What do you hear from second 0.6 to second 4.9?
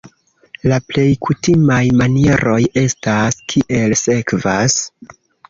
La plej kutimaj manieroj estas kiel sekvas.